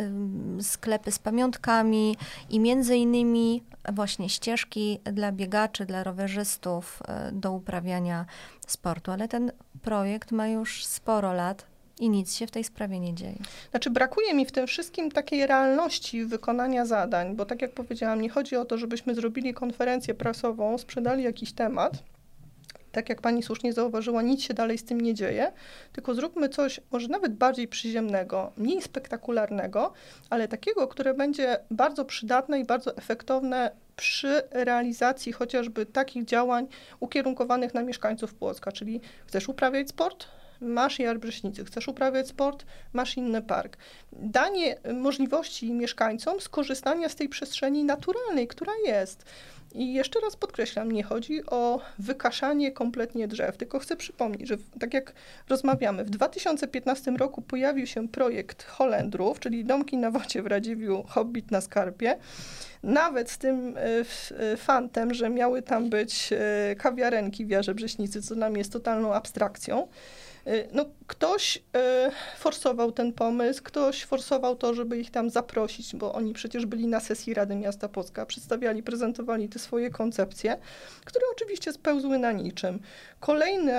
y, 0.59 0.63
sklepy 0.63 1.11
z 1.11 1.19
pamiątkami 1.19 2.15
i 2.49 2.59
między 2.59 2.95
innymi 2.95 3.63
właśnie 3.93 4.29
ścieżki 4.29 4.99
dla 5.03 5.31
biegaczy, 5.31 5.85
dla 5.85 6.03
rowerzystów 6.03 7.03
do 7.31 7.51
uprawiania 7.51 8.25
sportu. 8.67 9.11
Ale 9.11 9.27
ten 9.27 9.51
projekt 9.81 10.31
ma 10.31 10.47
już 10.47 10.85
sporo 10.85 11.33
lat. 11.33 11.65
I 11.99 12.09
nic 12.09 12.35
się 12.35 12.47
w 12.47 12.51
tej 12.51 12.63
sprawie 12.63 12.99
nie 12.99 13.13
dzieje. 13.13 13.37
Znaczy, 13.71 13.89
brakuje 13.89 14.33
mi 14.33 14.45
w 14.45 14.51
tym 14.51 14.67
wszystkim 14.67 15.11
takiej 15.11 15.47
realności 15.47 16.25
wykonania 16.25 16.85
zadań, 16.85 17.35
bo 17.35 17.45
tak 17.45 17.61
jak 17.61 17.73
powiedziałam, 17.73 18.21
nie 18.21 18.29
chodzi 18.29 18.55
o 18.55 18.65
to, 18.65 18.77
żebyśmy 18.77 19.15
zrobili 19.15 19.53
konferencję 19.53 20.13
prasową, 20.13 20.77
sprzedali 20.77 21.23
jakiś 21.23 21.53
temat, 21.53 22.03
tak 22.91 23.09
jak 23.09 23.21
pani 23.21 23.43
słusznie 23.43 23.73
zauważyła, 23.73 24.21
nic 24.21 24.41
się 24.41 24.53
dalej 24.53 24.77
z 24.77 24.83
tym 24.83 25.01
nie 25.01 25.13
dzieje, 25.13 25.51
tylko 25.93 26.15
zróbmy 26.15 26.49
coś 26.49 26.79
może 26.91 27.07
nawet 27.07 27.33
bardziej 27.35 27.67
przyziemnego, 27.67 28.51
mniej 28.57 28.81
spektakularnego, 28.81 29.93
ale 30.29 30.47
takiego, 30.47 30.87
które 30.87 31.13
będzie 31.13 31.57
bardzo 31.71 32.05
przydatne 32.05 32.59
i 32.59 32.65
bardzo 32.65 32.97
efektowne 32.97 33.71
przy 33.95 34.41
realizacji 34.51 35.33
chociażby 35.33 35.85
takich 35.85 36.25
działań 36.25 36.67
ukierunkowanych 36.99 37.73
na 37.73 37.83
mieszkańców 37.83 38.33
Płocka, 38.33 38.71
czyli 38.71 39.01
chcesz 39.27 39.49
uprawiać 39.49 39.89
sport? 39.89 40.27
Masz 40.61 40.99
jar 40.99 41.19
Brześnicy, 41.19 41.65
chcesz 41.65 41.87
uprawiać 41.87 42.27
sport, 42.27 42.65
masz 42.93 43.17
inny 43.17 43.41
park. 43.41 43.77
Danie 44.11 44.75
możliwości 44.93 45.73
mieszkańcom 45.73 46.41
skorzystania 46.41 47.09
z 47.09 47.15
tej 47.15 47.29
przestrzeni 47.29 47.83
naturalnej, 47.83 48.47
która 48.47 48.73
jest. 48.85 49.25
I 49.73 49.93
jeszcze 49.93 50.19
raz 50.19 50.35
podkreślam, 50.35 50.91
nie 50.91 51.03
chodzi 51.03 51.45
o 51.45 51.79
wykaszanie 51.99 52.71
kompletnie 52.71 53.27
drzew, 53.27 53.57
tylko 53.57 53.79
chcę 53.79 53.95
przypomnieć, 53.95 54.47
że 54.47 54.57
tak 54.79 54.93
jak 54.93 55.13
rozmawiamy, 55.49 56.05
w 56.05 56.09
2015 56.09 57.11
roku 57.11 57.41
pojawił 57.41 57.87
się 57.87 58.07
projekt 58.07 58.63
Holendrów, 58.63 59.39
czyli 59.39 59.65
domki 59.65 59.97
na 59.97 60.11
wodzie 60.11 60.41
w 60.41 60.47
Radziwiu, 60.47 61.03
Hobbit 61.07 61.51
na 61.51 61.61
Skarpie, 61.61 62.17
nawet 62.83 63.31
z 63.31 63.37
tym 63.37 63.77
e, 63.77 63.81
e, 64.53 64.57
fantem, 64.57 65.13
że 65.13 65.29
miały 65.29 65.61
tam 65.61 65.89
być 65.89 66.29
e, 66.33 66.75
kawiarenki 66.75 67.45
w 67.45 67.49
Jarze 67.49 67.75
Brześnicy, 67.75 68.21
co 68.21 68.35
nam 68.35 68.57
jest 68.57 68.73
totalną 68.73 69.13
abstrakcją. 69.13 69.87
Y, 70.47 70.67
no, 70.73 70.85
ktoś 71.07 71.57
y, 71.57 71.61
forsował 72.37 72.91
ten 72.91 73.13
pomysł, 73.13 73.63
ktoś 73.63 74.05
forsował 74.05 74.55
to, 74.55 74.73
żeby 74.73 74.97
ich 74.97 75.11
tam 75.11 75.29
zaprosić, 75.29 75.95
bo 75.95 76.13
oni 76.13 76.33
przecież 76.33 76.65
byli 76.65 76.87
na 76.87 76.99
sesji 76.99 77.33
Rady 77.33 77.55
Miasta 77.55 77.89
Płocka, 77.89 78.25
przedstawiali, 78.25 78.83
prezentowali 78.83 79.49
te 79.49 79.59
swoje 79.59 79.89
koncepcje, 79.89 80.57
które 81.05 81.25
oczywiście 81.31 81.73
spełzły 81.73 82.19
na 82.19 82.31
niczym. 82.31 82.79
Kolejny, 83.19 83.73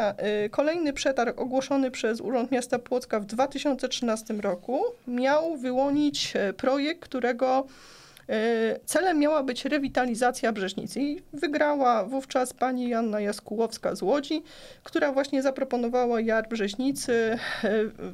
y, 0.44 0.50
kolejny 0.50 0.92
przetarg 0.92 1.40
ogłoszony 1.40 1.90
przez 1.90 2.20
Urząd 2.20 2.50
Miasta 2.50 2.78
Płocka 2.78 3.20
w 3.20 3.24
2013 3.24 4.34
roku 4.34 4.84
miał 5.06 5.56
wyłonić 5.56 6.34
projekt, 6.56 7.00
którego 7.00 7.66
E, 7.68 7.97
celem 8.84 9.18
miała 9.18 9.42
być 9.42 9.64
rewitalizacja 9.64 10.52
Brzeżnicy 10.52 11.00
i 11.00 11.22
wygrała 11.32 12.04
wówczas 12.04 12.52
pani 12.52 12.88
Janna 12.88 13.20
Jaskułowska 13.20 13.94
z 13.94 14.02
Łodzi, 14.02 14.42
która 14.84 15.12
właśnie 15.12 15.42
zaproponowała 15.42 16.20
jar 16.20 16.48
Brzeźnicy 16.48 17.12
e, 17.12 17.38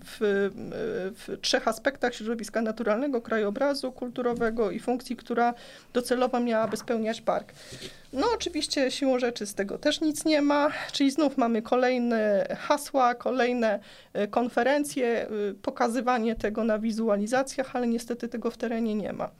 w, 0.05 0.51
w 1.27 1.41
trzech 1.41 1.69
aspektach 1.69 2.15
środowiska 2.15 2.63
naturalnego, 2.63 3.23
krajobrazu 3.23 3.93
kulturowego 3.93 4.71
i 4.71 4.81
funkcji, 4.81 5.17
która 5.17 5.55
docelowo 5.93 6.41
miałaby 6.41 6.77
spełniać 6.77 7.21
park. 7.21 7.53
No 8.13 8.27
oczywiście 8.35 8.91
siłą 8.91 9.19
rzeczy 9.19 9.47
z 9.47 9.55
tego 9.55 9.79
też 9.79 10.01
nic 10.01 10.25
nie 10.25 10.43
ma, 10.43 10.71
czyli 10.93 11.11
znów 11.11 11.37
mamy 11.37 11.63
kolejne 11.63 12.47
hasła, 12.59 13.15
kolejne 13.15 13.81
e, 14.13 14.29
konferencje, 14.29 15.27
pokazywanie 15.63 16.35
tego 16.35 16.65
na 16.65 16.79
wizualizacjach, 16.79 17.77
ale 17.77 17.87
niestety 17.87 18.29
tego 18.29 18.51
w 18.51 18.57
terenie 18.57 18.95
nie 18.95 19.13
ma. 19.13 19.31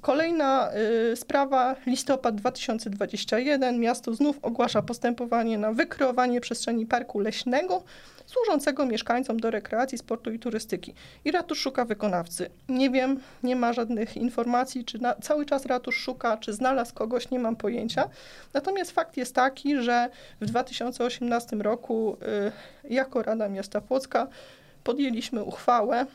Kolejna 0.00 0.70
y, 1.12 1.16
sprawa, 1.16 1.76
listopad 1.86 2.34
2021. 2.34 3.80
Miasto 3.80 4.14
znów 4.14 4.38
ogłasza 4.42 4.82
postępowanie 4.82 5.58
na 5.58 5.72
wykreowanie 5.72 6.40
przestrzeni 6.40 6.86
parku 6.86 7.20
leśnego 7.20 7.82
służącego 8.26 8.86
mieszkańcom 8.86 9.40
do 9.40 9.50
rekreacji, 9.50 9.98
sportu 9.98 10.32
i 10.32 10.38
turystyki. 10.38 10.94
I 11.24 11.30
ratusz 11.30 11.60
szuka 11.60 11.84
wykonawcy. 11.84 12.50
Nie 12.68 12.90
wiem, 12.90 13.20
nie 13.42 13.56
ma 13.56 13.72
żadnych 13.72 14.16
informacji, 14.16 14.84
czy 14.84 14.98
na, 14.98 15.14
cały 15.14 15.46
czas 15.46 15.66
ratusz 15.66 15.96
szuka, 15.96 16.36
czy 16.36 16.52
znalazł 16.52 16.94
kogoś, 16.94 17.30
nie 17.30 17.38
mam 17.38 17.56
pojęcia. 17.56 18.08
Natomiast 18.54 18.90
fakt 18.90 19.16
jest 19.16 19.34
taki, 19.34 19.82
że 19.82 20.10
w 20.40 20.46
2018 20.46 21.56
roku 21.56 22.16
y, 22.86 22.92
jako 22.94 23.22
Rada 23.22 23.48
Miasta 23.48 23.80
Płocka 23.80 24.26
podjęliśmy 24.84 25.42
uchwałę, 25.44 26.06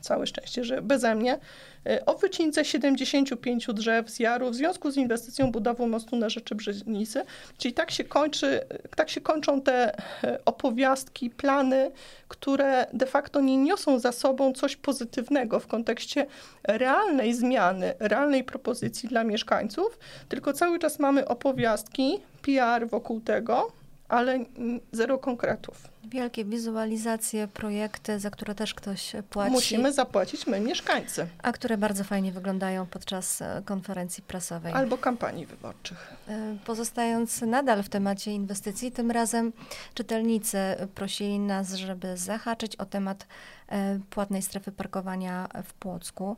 całe 0.00 0.26
szczęście, 0.26 0.64
że 0.64 0.82
beze 0.82 1.14
mnie, 1.14 1.38
e, 1.86 2.06
o 2.06 2.14
wycince 2.14 2.64
75 2.64 3.66
drzew 3.72 4.10
z 4.10 4.20
jaru 4.20 4.50
w 4.50 4.54
związku 4.54 4.90
z 4.90 4.96
inwestycją 4.96 5.52
budową 5.52 5.88
mostu 5.88 6.16
na 6.16 6.28
Rzeczy 6.28 6.54
Brzeźnicy. 6.54 7.22
Czyli 7.58 7.74
tak 7.74 7.90
się, 7.90 8.04
kończy, 8.04 8.60
tak 8.96 9.10
się 9.10 9.20
kończą 9.20 9.62
te 9.62 9.92
e, 10.24 10.38
opowiastki, 10.44 11.30
plany, 11.30 11.90
które 12.28 12.86
de 12.92 13.06
facto 13.06 13.40
nie 13.40 13.56
niosą 13.56 13.98
za 13.98 14.12
sobą 14.12 14.52
coś 14.52 14.76
pozytywnego 14.76 15.60
w 15.60 15.66
kontekście 15.66 16.26
realnej 16.64 17.34
zmiany, 17.34 17.94
realnej 17.98 18.44
propozycji 18.44 19.08
dla 19.08 19.24
mieszkańców, 19.24 19.98
tylko 20.28 20.52
cały 20.52 20.78
czas 20.78 20.98
mamy 20.98 21.28
opowiastki, 21.28 22.18
PR 22.42 22.88
wokół 22.88 23.20
tego, 23.20 23.79
ale 24.10 24.44
zero 24.92 25.18
konkretów. 25.18 25.88
Wielkie 26.04 26.44
wizualizacje, 26.44 27.48
projekty, 27.48 28.18
za 28.18 28.30
które 28.30 28.54
też 28.54 28.74
ktoś 28.74 29.12
płaci. 29.30 29.52
Musimy 29.52 29.92
zapłacić 29.92 30.46
my, 30.46 30.60
mieszkańcy. 30.60 31.26
A 31.42 31.52
które 31.52 31.78
bardzo 31.78 32.04
fajnie 32.04 32.32
wyglądają 32.32 32.86
podczas 32.86 33.42
e, 33.42 33.62
konferencji 33.64 34.22
prasowej. 34.22 34.72
Albo 34.72 34.98
kampanii 34.98 35.46
wyborczych. 35.46 36.14
E, 36.28 36.56
pozostając 36.64 37.42
nadal 37.42 37.82
w 37.82 37.88
temacie 37.88 38.32
inwestycji, 38.32 38.92
tym 38.92 39.10
razem 39.10 39.52
czytelnicy 39.94 40.58
prosili 40.94 41.38
nas, 41.38 41.74
żeby 41.74 42.16
zahaczyć 42.16 42.76
o 42.76 42.86
temat 42.86 43.26
e, 43.68 43.98
płatnej 44.10 44.42
strefy 44.42 44.72
parkowania 44.72 45.48
w 45.64 45.74
Płocku 45.74 46.36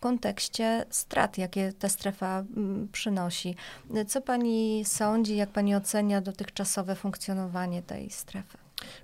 kontekście 0.00 0.84
strat, 0.90 1.38
jakie 1.38 1.72
ta 1.72 1.88
strefa 1.88 2.44
mm, 2.56 2.88
przynosi. 2.92 3.54
Co 4.06 4.20
pani 4.20 4.84
sądzi, 4.84 5.36
jak 5.36 5.48
pani 5.48 5.74
ocenia 5.74 6.20
dotychczasowe 6.20 6.94
funkcjonowanie 6.94 7.82
tej 7.82 8.10
strefy? 8.10 8.58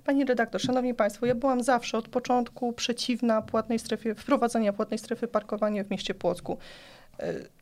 Pani 0.05 0.25
redaktor, 0.25 0.61
szanowni 0.61 0.93
państwo, 0.93 1.25
ja 1.25 1.35
byłam 1.35 1.63
zawsze 1.63 1.97
od 1.97 2.07
początku 2.07 2.73
przeciwna 2.73 3.41
płatnej 3.41 3.79
strefie, 3.79 4.15
wprowadzenia 4.15 4.73
płatnej 4.73 4.97
strefy 4.97 5.27
parkowania 5.27 5.83
w 5.83 5.89
mieście 5.89 6.13
Płocku. 6.13 6.57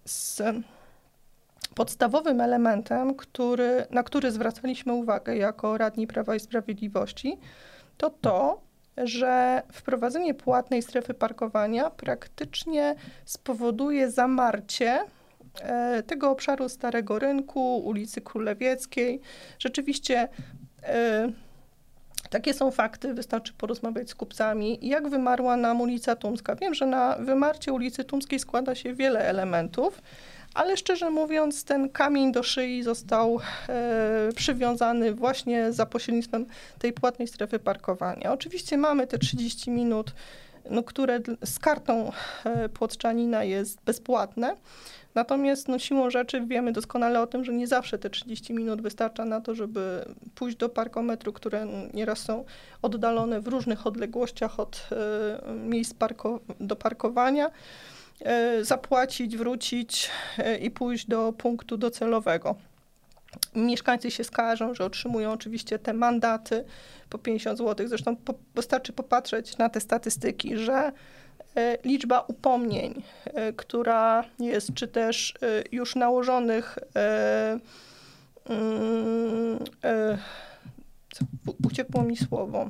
Z 0.05 0.41
podstawowym 1.75 2.41
elementem, 2.41 3.15
który, 3.15 3.85
na 3.91 4.03
który 4.03 4.31
zwracaliśmy 4.31 4.93
uwagę 4.93 5.37
jako 5.37 5.77
radni 5.77 6.07
Prawa 6.07 6.35
i 6.35 6.39
Sprawiedliwości, 6.39 7.37
to 7.97 8.09
to, 8.09 8.61
że 8.97 9.63
wprowadzenie 9.71 10.33
płatnej 10.33 10.81
strefy 10.81 11.13
parkowania 11.13 11.89
praktycznie 11.89 12.95
spowoduje 13.25 14.11
zamarcie 14.11 14.99
e, 15.61 16.03
tego 16.03 16.31
obszaru 16.31 16.69
Starego 16.69 17.19
Rynku, 17.19 17.77
ulicy 17.77 18.21
Królewieckiej. 18.21 19.21
Rzeczywiście 19.59 20.27
e, 20.83 21.31
takie 22.29 22.53
są 22.53 22.71
fakty, 22.71 23.13
wystarczy 23.13 23.53
porozmawiać 23.53 24.09
z 24.09 24.15
kupcami. 24.15 24.79
Jak 24.81 25.09
wymarła 25.09 25.57
nam 25.57 25.81
ulica 25.81 26.15
Tumska? 26.15 26.55
Wiem, 26.55 26.73
że 26.73 26.85
na 26.85 27.17
wymarcie 27.19 27.73
ulicy 27.73 28.03
Tumskiej 28.03 28.39
składa 28.39 28.75
się 28.75 28.93
wiele 28.93 29.19
elementów, 29.19 30.01
ale 30.55 30.77
szczerze 30.77 31.09
mówiąc, 31.09 31.63
ten 31.63 31.89
kamień 31.89 32.31
do 32.31 32.43
szyi 32.43 32.83
został 32.83 33.39
e, 33.69 34.29
przywiązany 34.35 35.13
właśnie 35.13 35.73
za 35.73 35.85
pośrednictwem 35.85 36.45
tej 36.79 36.93
płatnej 36.93 37.27
strefy 37.27 37.59
parkowania. 37.59 38.33
Oczywiście 38.33 38.77
mamy 38.77 39.07
te 39.07 39.17
30 39.17 39.71
minut, 39.71 40.13
no, 40.69 40.83
które 40.83 41.19
z 41.45 41.59
kartą 41.59 42.11
e, 42.43 42.69
płotczanina 42.69 43.43
jest 43.43 43.81
bezpłatne. 43.85 44.55
Natomiast 45.15 45.67
no, 45.67 45.79
siłą 45.79 46.09
rzeczy 46.09 46.41
wiemy 46.41 46.71
doskonale 46.71 47.21
o 47.21 47.27
tym, 47.27 47.43
że 47.43 47.53
nie 47.53 47.67
zawsze 47.67 47.99
te 47.99 48.09
30 48.09 48.53
minut 48.53 48.81
wystarcza 48.81 49.25
na 49.25 49.41
to, 49.41 49.55
żeby 49.55 50.05
pójść 50.35 50.57
do 50.57 50.69
parkometru, 50.69 51.33
które 51.33 51.67
nieraz 51.93 52.19
są 52.19 52.45
oddalone 52.81 53.41
w 53.41 53.47
różnych 53.47 53.87
odległościach 53.87 54.59
od 54.59 54.87
e, 54.91 55.53
miejsc 55.53 55.93
parko 55.93 56.39
do 56.59 56.75
parkowania. 56.75 57.51
E, 58.21 58.63
zapłacić, 58.63 59.37
wrócić 59.37 60.09
e, 60.37 60.57
i 60.57 60.71
pójść 60.71 61.07
do 61.07 61.33
punktu 61.33 61.77
docelowego. 61.77 62.55
Mieszkańcy 63.55 64.11
się 64.11 64.23
skarżą, 64.23 64.73
że 64.73 64.85
otrzymują 64.85 65.31
oczywiście 65.31 65.79
te 65.79 65.93
mandaty 65.93 66.65
po 67.09 67.17
50 67.17 67.57
zł. 67.57 67.87
Zresztą 67.87 68.15
po, 68.15 68.33
wystarczy 68.55 68.93
popatrzeć 68.93 69.57
na 69.57 69.69
te 69.69 69.81
statystyki, 69.81 70.57
że 70.57 70.91
e, 71.55 71.77
liczba 71.83 72.19
upomnień, 72.19 73.03
która 73.55 74.23
jest, 74.39 74.73
czy 74.73 74.87
też 74.87 75.33
już 75.71 75.95
nałożonych 75.95 76.77
mm, 78.45 79.59
uciekło 81.67 82.03
mi 82.03 82.17
słowo, 82.17 82.69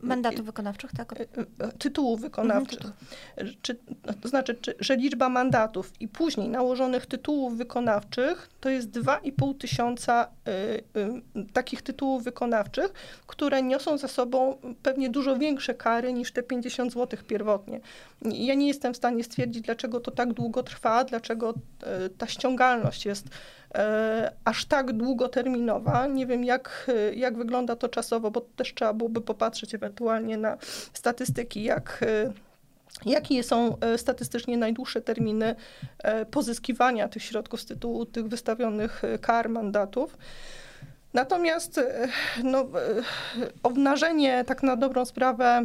Mandatów 0.00 0.46
wykonawczych, 0.46 0.90
tak? 0.92 1.12
E, 1.12 1.26
e, 1.58 1.72
tytułów 1.78 2.20
wykonawczych. 2.20 2.80
Mhm, 2.80 3.56
czy, 3.62 3.76
to 4.20 4.28
znaczy, 4.28 4.54
czy, 4.54 4.74
że 4.80 4.96
liczba 4.96 5.28
mandatów 5.28 5.92
i 6.00 6.08
później 6.08 6.48
nałożonych 6.48 7.06
tytułów 7.06 7.56
wykonawczych 7.56 8.48
to 8.60 8.68
jest 8.68 8.90
2,5 8.90 9.58
tysiąca 9.58 10.28
takich 11.52 11.82
tytułów 11.82 12.24
wykonawczych, 12.24 12.92
które 13.26 13.62
niosą 13.62 13.98
za 13.98 14.08
sobą 14.08 14.58
pewnie 14.82 15.10
dużo 15.10 15.36
większe 15.36 15.74
kary 15.74 16.12
niż 16.12 16.32
te 16.32 16.42
50 16.42 16.92
zł 16.92 17.18
pierwotnie. 17.28 17.80
Ja 18.22 18.54
nie 18.54 18.68
jestem 18.68 18.94
w 18.94 18.96
stanie 18.96 19.24
stwierdzić, 19.24 19.62
dlaczego 19.62 20.00
to 20.00 20.10
tak 20.10 20.32
długo 20.32 20.62
trwa, 20.62 21.04
dlaczego 21.04 21.50
y, 22.06 22.10
ta 22.10 22.26
ściągalność 22.26 23.06
jest 23.06 23.28
E, 23.74 24.32
aż 24.44 24.64
tak 24.64 24.92
długoterminowa. 24.92 26.06
Nie 26.06 26.26
wiem, 26.26 26.44
jak, 26.44 26.90
jak 27.14 27.36
wygląda 27.36 27.76
to 27.76 27.88
czasowo, 27.88 28.30
bo 28.30 28.40
też 28.40 28.74
trzeba 28.74 28.92
byłoby 28.92 29.20
popatrzeć 29.20 29.74
ewentualnie 29.74 30.36
na 30.36 30.56
statystyki, 30.92 31.62
jak 31.62 32.00
e, 32.02 32.32
Jakie 33.06 33.42
są 33.42 33.78
e, 33.80 33.98
statystycznie 33.98 34.56
najdłuższe 34.56 35.00
terminy 35.00 35.56
pozyskiwania 36.30 37.08
tych 37.08 37.22
środków 37.22 37.60
z 37.60 37.66
tytułu 37.66 38.06
tych 38.06 38.28
wystawionych 38.28 39.02
kar, 39.20 39.48
mandatów? 39.48 40.18
Natomiast 41.14 41.80
no, 42.42 42.66
obnażenie 43.62 44.44
tak 44.44 44.62
na 44.62 44.76
dobrą 44.76 45.04
sprawę 45.04 45.62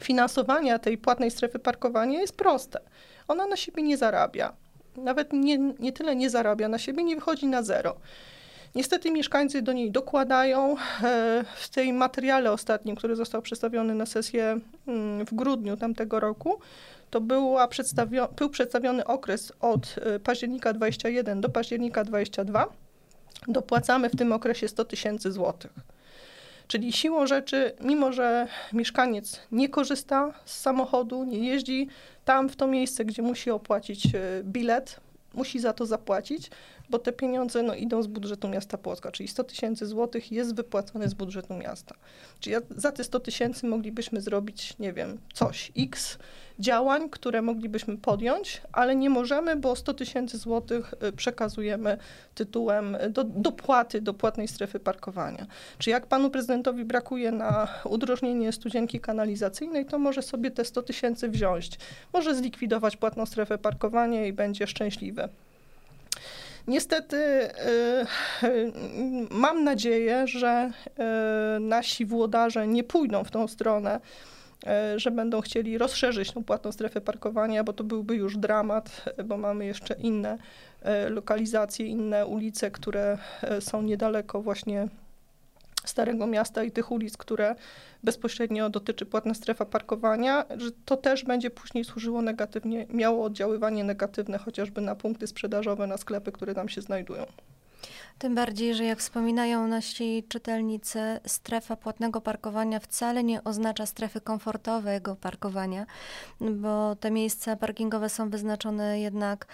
finansowania 0.00 0.78
tej 0.78 0.98
płatnej 0.98 1.30
strefy 1.30 1.58
parkowania 1.58 2.20
jest 2.20 2.36
proste. 2.36 2.80
Ona 3.28 3.46
na 3.46 3.56
siebie 3.56 3.82
nie 3.82 3.96
zarabia 3.96 4.56
nawet 4.96 5.32
nie, 5.32 5.58
nie 5.58 5.92
tyle 5.92 6.16
nie 6.16 6.30
zarabia 6.30 6.68
na 6.68 6.78
siebie, 6.78 7.04
nie 7.04 7.14
wychodzi 7.14 7.46
na 7.46 7.62
zero. 7.62 7.96
Niestety 8.74 9.10
mieszkańcy 9.10 9.62
do 9.62 9.72
niej 9.72 9.90
dokładają. 9.90 10.76
E, 11.02 11.44
w 11.56 11.68
tej 11.68 11.92
materiale 11.92 12.52
ostatnim, 12.52 12.96
który 12.96 13.16
został 13.16 13.42
przedstawiony 13.42 13.94
na 13.94 14.06
sesję 14.06 14.60
mm, 14.88 15.26
w 15.26 15.34
grudniu 15.34 15.76
tamtego 15.76 16.20
roku, 16.20 16.60
to 17.10 17.20
była 17.20 17.68
przedstawio 17.68 18.28
był 18.36 18.50
przedstawiony 18.50 19.04
okres 19.04 19.52
od 19.60 19.96
e, 20.00 20.20
października 20.20 20.72
21 20.72 21.40
do 21.40 21.48
października 21.48 22.04
22. 22.04 22.66
Dopłacamy 23.48 24.10
w 24.10 24.16
tym 24.16 24.32
okresie 24.32 24.68
100 24.68 24.84
tysięcy 24.84 25.32
złotych. 25.32 25.72
Czyli 26.66 26.92
siłą 26.92 27.26
rzeczy, 27.26 27.72
mimo 27.80 28.12
że 28.12 28.48
mieszkaniec 28.72 29.40
nie 29.52 29.68
korzysta 29.68 30.34
z 30.44 30.60
samochodu, 30.60 31.24
nie 31.24 31.38
jeździ 31.38 31.88
tam 32.24 32.48
w 32.48 32.56
to 32.56 32.66
miejsce, 32.66 33.04
gdzie 33.04 33.22
musi 33.22 33.50
opłacić 33.50 34.06
e, 34.06 34.18
bilet, 34.42 35.00
musi 35.34 35.60
za 35.60 35.72
to 35.72 35.86
zapłacić, 35.86 36.50
bo 36.90 36.98
te 36.98 37.12
pieniądze 37.12 37.62
no, 37.62 37.74
idą 37.74 38.02
z 38.02 38.06
budżetu 38.06 38.48
miasta 38.48 38.78
Płocka, 38.78 39.12
czyli 39.12 39.28
100 39.28 39.44
tysięcy 39.44 39.86
złotych 39.86 40.32
jest 40.32 40.54
wypłacone 40.54 41.08
z 41.08 41.14
budżetu 41.14 41.54
miasta. 41.54 41.94
Czyli 42.40 42.56
za 42.70 42.92
te 42.92 43.04
100 43.04 43.20
tysięcy 43.20 43.66
moglibyśmy 43.66 44.20
zrobić, 44.20 44.78
nie 44.78 44.92
wiem, 44.92 45.18
coś, 45.34 45.72
x 45.78 46.18
działań, 46.58 47.10
które 47.10 47.42
moglibyśmy 47.42 47.96
podjąć, 47.96 48.62
ale 48.72 48.96
nie 48.96 49.10
możemy, 49.10 49.56
bo 49.56 49.76
100 49.76 49.94
tysięcy 49.94 50.38
złotych 50.38 50.94
y, 51.08 51.12
przekazujemy 51.12 51.98
tytułem 52.34 52.96
do, 53.10 53.24
dopłaty 53.24 54.00
do 54.00 54.14
płatnej 54.14 54.48
strefy 54.48 54.80
parkowania. 54.80 55.46
Czy 55.78 55.90
jak 55.90 56.06
panu 56.06 56.30
prezydentowi 56.30 56.84
brakuje 56.84 57.32
na 57.32 57.68
udrożnienie 57.84 58.52
studzienki 58.52 59.00
kanalizacyjnej, 59.00 59.86
to 59.86 59.98
może 59.98 60.22
sobie 60.22 60.50
te 60.50 60.64
100 60.64 60.82
tysięcy 60.82 61.28
wziąć. 61.28 61.70
Może 62.12 62.34
zlikwidować 62.34 62.96
płatną 62.96 63.26
strefę 63.26 63.58
parkowania 63.58 64.26
i 64.26 64.32
będzie 64.32 64.66
szczęśliwy. 64.66 65.28
Niestety 66.66 67.16
y, 67.16 68.46
y, 68.46 68.72
mam 69.30 69.64
nadzieję, 69.64 70.26
że 70.26 70.70
y, 71.56 71.60
nasi 71.60 72.06
włodarze 72.06 72.66
nie 72.66 72.84
pójdą 72.84 73.24
w 73.24 73.30
tą 73.30 73.48
stronę, 73.48 74.00
że 74.96 75.10
będą 75.10 75.40
chcieli 75.40 75.78
rozszerzyć 75.78 76.32
tą 76.32 76.44
płatną 76.44 76.72
strefę 76.72 77.00
parkowania, 77.00 77.64
bo 77.64 77.72
to 77.72 77.84
byłby 77.84 78.16
już 78.16 78.36
dramat, 78.36 79.04
bo 79.24 79.36
mamy 79.36 79.66
jeszcze 79.66 79.94
inne 79.94 80.38
lokalizacje, 81.08 81.86
inne 81.86 82.26
ulice, 82.26 82.70
które 82.70 83.18
są 83.60 83.82
niedaleko 83.82 84.42
właśnie 84.42 84.88
Starego 85.84 86.26
Miasta 86.26 86.64
i 86.64 86.70
tych 86.70 86.90
ulic, 86.90 87.16
które 87.16 87.54
bezpośrednio 88.02 88.70
dotyczy 88.70 89.06
płatna 89.06 89.34
strefa 89.34 89.64
parkowania, 89.64 90.44
że 90.56 90.70
to 90.84 90.96
też 90.96 91.24
będzie 91.24 91.50
później 91.50 91.84
służyło 91.84 92.22
negatywnie, 92.22 92.86
miało 92.90 93.24
oddziaływanie 93.24 93.84
negatywne 93.84 94.38
chociażby 94.38 94.80
na 94.80 94.94
punkty 94.94 95.26
sprzedażowe, 95.26 95.86
na 95.86 95.96
sklepy, 95.96 96.32
które 96.32 96.54
tam 96.54 96.68
się 96.68 96.80
znajdują. 96.80 97.26
Tym 98.18 98.34
bardziej, 98.34 98.74
że 98.74 98.84
jak 98.84 98.98
wspominają 98.98 99.66
nasi 99.66 100.24
czytelnicy, 100.28 101.20
strefa 101.26 101.76
płatnego 101.76 102.20
parkowania 102.20 102.80
wcale 102.80 103.24
nie 103.24 103.44
oznacza 103.44 103.86
strefy 103.86 104.20
komfortowego 104.20 105.16
parkowania, 105.16 105.86
bo 106.40 106.96
te 106.96 107.10
miejsca 107.10 107.56
parkingowe 107.56 108.08
są 108.08 108.30
wyznaczone 108.30 109.00
jednak 109.00 109.46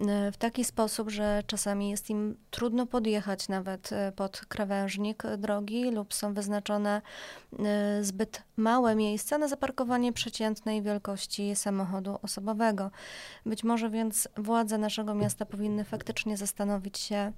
e, 0.00 0.32
w 0.32 0.36
taki 0.36 0.64
sposób, 0.64 1.10
że 1.10 1.42
czasami 1.46 1.90
jest 1.90 2.10
im 2.10 2.36
trudno 2.50 2.86
podjechać 2.86 3.48
nawet 3.48 3.92
e, 3.92 4.12
pod 4.12 4.40
krawężnik 4.48 5.22
drogi 5.38 5.90
lub 5.90 6.14
są 6.14 6.34
wyznaczone 6.34 7.02
e, 7.58 8.04
zbyt 8.04 8.42
małe 8.56 8.94
miejsca 8.94 9.38
na 9.38 9.48
zaparkowanie 9.48 10.12
przeciętnej 10.12 10.82
wielkości 10.82 11.56
samochodu 11.56 12.18
osobowego. 12.22 12.90
Być 13.46 13.64
może 13.64 13.90
więc 13.90 14.28
władze 14.36 14.78
naszego 14.78 15.14
miasta 15.14 15.46
powinny 15.46 15.84
faktycznie 15.84 16.36
zastanowić 16.36 16.98
się, 16.98 17.32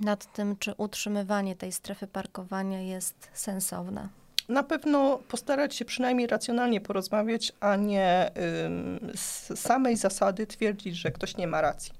nad 0.00 0.32
tym, 0.32 0.56
czy 0.56 0.74
utrzymywanie 0.76 1.56
tej 1.56 1.72
strefy 1.72 2.06
parkowania 2.06 2.80
jest 2.80 3.28
sensowne? 3.32 4.08
Na 4.48 4.62
pewno 4.62 5.18
postarać 5.28 5.74
się 5.74 5.84
przynajmniej 5.84 6.26
racjonalnie 6.26 6.80
porozmawiać, 6.80 7.52
a 7.60 7.76
nie 7.76 8.30
z 9.14 9.60
samej 9.60 9.96
zasady 9.96 10.46
twierdzić, 10.46 10.96
że 10.96 11.10
ktoś 11.10 11.36
nie 11.36 11.46
ma 11.46 11.60
racji. 11.60 11.92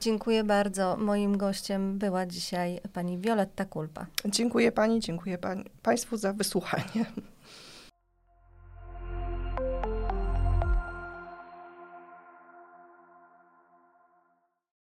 Dziękuję 0.00 0.44
bardzo. 0.44 0.96
Moim 0.96 1.36
gościem 1.36 1.98
była 1.98 2.26
dzisiaj 2.26 2.80
pani 2.92 3.18
Wioletta 3.18 3.64
Kulpa. 3.64 4.06
Dziękuję 4.24 4.72
pani, 4.72 5.00
dziękuję 5.00 5.38
pani, 5.38 5.64
państwu 5.82 6.16
za 6.16 6.32
wysłuchanie. 6.32 7.04